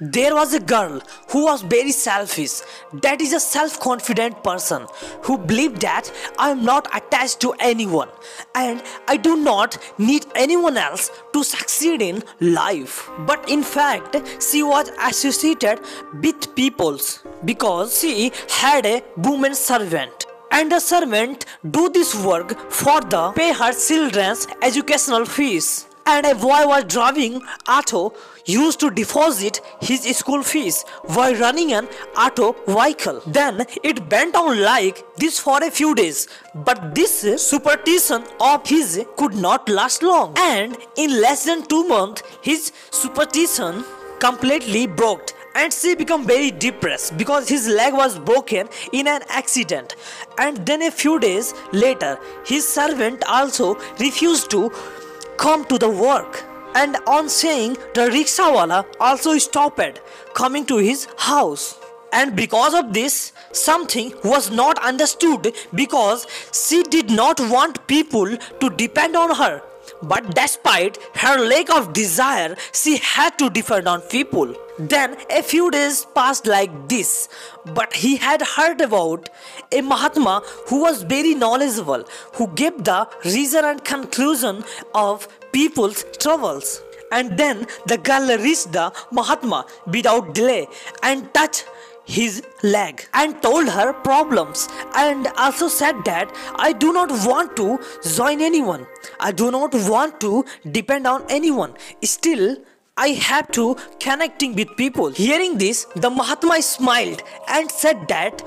[0.00, 2.60] There was a girl who was very selfish.
[2.92, 4.86] That is a self confident person
[5.22, 8.08] who believed that I am not attached to anyone
[8.54, 13.10] and I do not need anyone else to succeed in life.
[13.26, 15.80] But in fact, she was associated
[16.22, 23.00] with peoples because she had a woman servant and the servant do this work for
[23.00, 28.14] the pay her children's educational fees and a boy was driving auto
[28.46, 30.82] used to deposit his school fees
[31.16, 33.20] while running an auto vehicle.
[33.26, 39.04] Then it went on like this for a few days, but this superstition of his
[39.18, 43.84] could not last long, and in less than two months, his superstition
[44.18, 45.34] completely broke.
[45.54, 49.96] And she became very depressed because his leg was broken in an accident.
[50.38, 54.70] And then a few days later his servant also refused to
[55.38, 56.44] come to the work.
[56.74, 60.00] And on saying the rickshawala also stopped
[60.34, 61.78] coming to his house.
[62.12, 68.70] And because of this something was not understood because she did not want people to
[68.70, 69.62] depend on her
[70.02, 74.54] but despite her lack of desire, she had to depend on people.
[74.78, 77.28] Then a few days passed like this,
[77.74, 79.28] but he had heard about
[79.72, 84.64] a Mahatma who was very knowledgeable, who gave the reason and conclusion
[84.94, 86.80] of people's troubles.
[87.10, 90.68] And then the girl reached the Mahatma without delay
[91.02, 91.66] and touched
[92.16, 97.78] his leg and told her problems and also said that I do not want to
[98.16, 98.86] join anyone.
[99.20, 101.74] I do not want to depend on anyone.
[102.02, 102.56] Still,
[102.96, 105.10] I have to connecting with people.
[105.10, 108.40] Hearing this, the Mahatma smiled and said that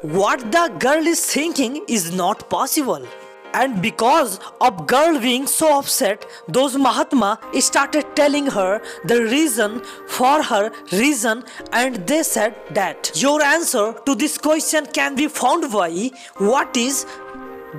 [0.00, 3.06] what the girl is thinking is not possible
[3.54, 10.42] and because of girl being so upset those mahatma started telling her the reason for
[10.42, 15.90] her reason and they said that your answer to this question can be found by
[16.38, 17.04] what is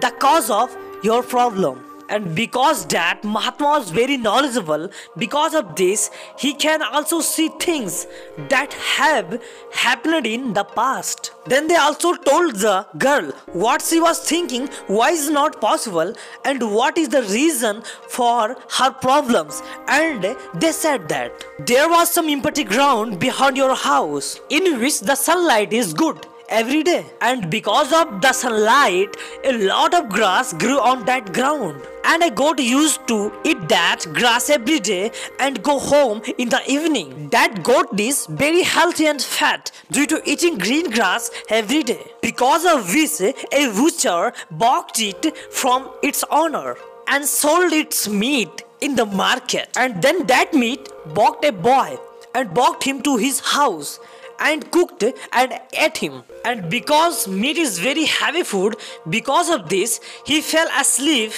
[0.02, 6.12] the cause of your problem and because that Mahatma was very knowledgeable, because of this,
[6.38, 8.06] he can also see things
[8.50, 9.42] that have
[9.72, 11.32] happened in the past.
[11.46, 13.32] Then they also told the girl
[13.64, 16.14] what she was thinking, why is not possible,
[16.46, 19.64] and what is the reason for her problems.
[19.88, 25.16] And they said that there was some empty ground behind your house in which the
[25.16, 27.06] sunlight is good every day.
[27.20, 31.82] And because of the sunlight a lot of grass grew on that ground.
[32.06, 36.62] And a goat used to eat that grass every day and go home in the
[36.70, 37.30] evening.
[37.30, 42.04] That goat is very healthy and fat due to eating green grass every day.
[42.22, 46.76] Because of which a butcher bought it from its owner
[47.08, 49.70] and sold its meat in the market.
[49.78, 51.98] And then that meat bought a boy
[52.36, 54.00] and bought him to his house
[54.40, 56.24] and cooked and ate him.
[56.46, 58.76] And because meat is very heavy food,
[59.10, 61.32] because of this, he fell asleep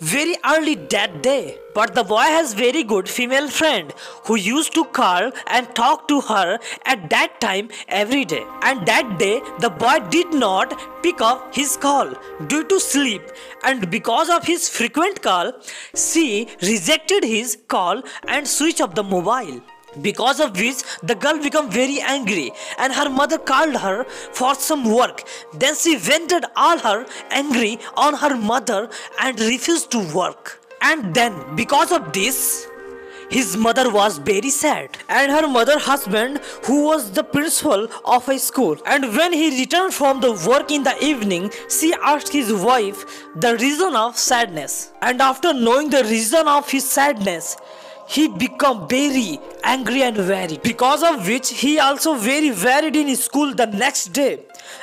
[0.00, 1.58] very early that day.
[1.74, 3.92] But the boy has very good female friend
[4.26, 8.44] who used to call and talk to her at that time every day.
[8.62, 12.14] And that day, the boy did not pick up his call
[12.46, 13.22] due to sleep.
[13.64, 15.52] And because of his frequent call,
[15.94, 19.60] she rejected his call and switched off the mobile.
[20.00, 24.84] Because of which the girl became very angry and her mother called her for some
[24.90, 25.24] work.
[25.52, 28.88] Then she vented all her angry on her mother
[29.20, 30.60] and refused to work.
[30.80, 32.66] And then because of this
[33.32, 38.38] his mother was very sad and her mother husband who was the principal of a
[38.38, 43.06] school and when he returned from the work in the evening she asked his wife
[43.36, 47.56] the reason of sadness and after knowing the reason of his sadness
[48.12, 50.62] he become very angry and worried.
[50.62, 54.40] Because of which he also very worried in school the next day.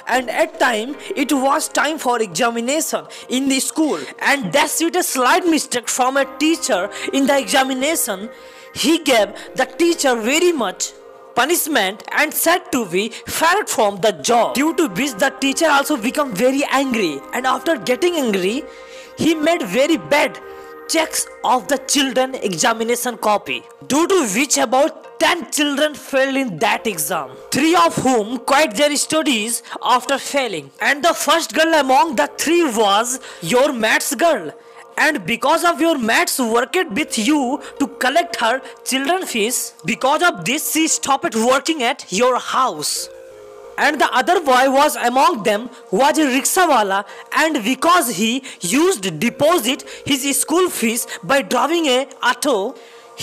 [0.08, 4.00] And at time it was time for examination in the school.
[4.20, 8.30] And that's it a slight mistake from a teacher in the examination.
[8.74, 10.92] He gave the teacher very much
[11.36, 14.56] punishment and said to be fired from the job.
[14.56, 17.20] Due to which the teacher also become very angry.
[17.34, 18.64] And after getting angry
[19.18, 20.40] he made very bad
[20.94, 26.88] checks of the children examination copy, due to which about 10 children failed in that
[26.88, 30.72] exam, three of whom quit their studies after failing.
[30.82, 34.52] And the first girl among the three was your maths girl.
[34.98, 40.44] And because of your maths worked with you to collect her children fees, because of
[40.44, 43.10] this she stopped working at your house
[43.88, 47.00] and the other boy was among them was a rickshawala
[47.44, 48.32] and because he
[48.62, 52.00] used deposit his school fees by driving a
[52.32, 52.56] auto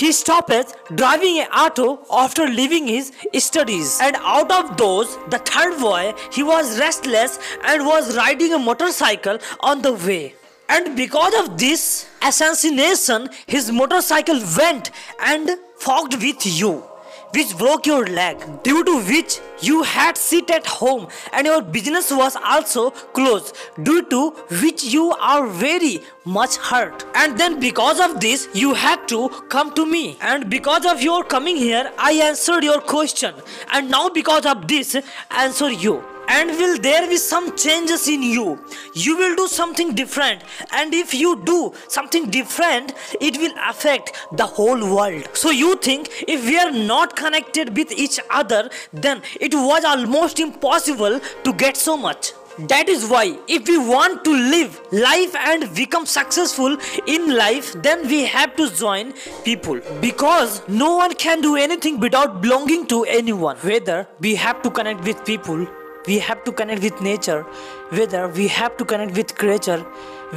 [0.00, 3.98] he stopped driving a auto after leaving his studies.
[4.02, 9.38] And out of those, the third boy, he was restless and was riding a motorcycle
[9.60, 10.34] on the way.
[10.68, 15.48] And because of this assassination, his motorcycle went and
[15.78, 16.84] fucked with you
[17.32, 22.10] which broke your leg, due to which you had sit at home and your business
[22.10, 24.30] was also closed, due to
[24.62, 27.04] which you are very much hurt.
[27.14, 30.18] And then because of this, you had to come to me.
[30.20, 33.34] And because of your coming here, I answered your question.
[33.72, 34.96] And now because of this,
[35.30, 38.58] answer you and will there be some changes in you?
[38.94, 40.42] You will do something different.
[40.72, 45.28] And if you do something different it will affect the whole world.
[45.34, 50.40] So you think if we are not connected with each other then it was almost
[50.40, 52.32] impossible to get so much.
[52.58, 58.08] That is why if we want to live life and become successful in life then
[58.08, 59.12] we have to join
[59.44, 59.80] people.
[60.00, 63.56] Because no one can do anything without belonging to anyone.
[63.58, 65.66] Whether we have to connect with people
[66.06, 67.42] we have to connect with nature
[67.90, 69.80] whether we have to connect with creature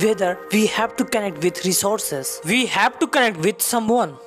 [0.02, 2.42] whether we have to connect with resources.
[2.46, 4.18] We have to connect with someone.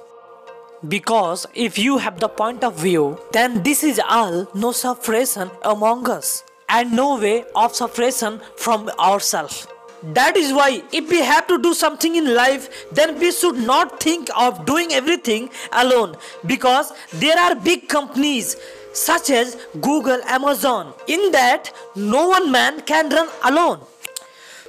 [0.88, 6.08] Because if you have the point of view then this is all no separation among
[6.10, 9.68] us and no way of separation from ourselves.
[10.02, 14.00] That is why if we have to do something in life then we should not
[14.02, 16.16] think of doing everything alone.
[16.44, 18.56] Because there are big companies
[18.92, 20.94] such as Google, Amazon.
[21.06, 23.80] In that, no one man can run alone.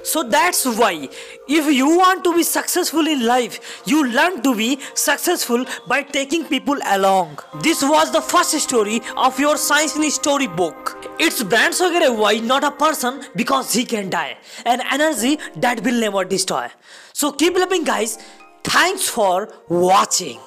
[0.04, 1.08] So that's why
[1.48, 6.44] if you want to be successful in life, you learn to be successful by taking
[6.44, 7.38] people along.
[7.62, 11.08] This was the first story of your science in story book.
[11.18, 11.74] It's Brand
[12.18, 14.36] why not a person because he can die.
[14.66, 16.68] An energy that will never destroy.
[17.14, 18.18] So keep loving, guys.
[18.62, 20.38] Thanks for watching.